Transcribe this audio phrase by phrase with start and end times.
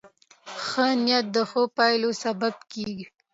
[0.65, 3.05] ښه نیت د ښو پایلو سبب کېږي.